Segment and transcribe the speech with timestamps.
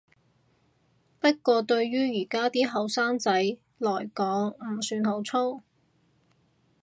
[1.19, 3.31] 不過對於而家啲後生仔
[3.77, 5.61] 來講唔算好粗